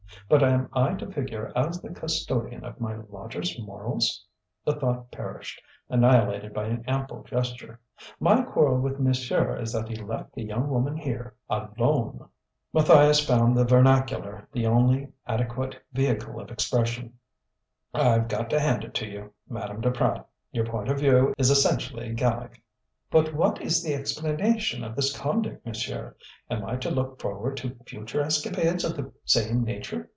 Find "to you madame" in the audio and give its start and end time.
18.93-19.81